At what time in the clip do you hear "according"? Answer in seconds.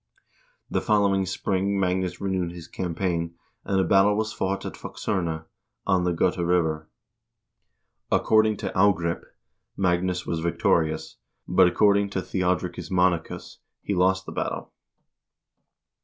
8.11-8.57, 11.67-12.09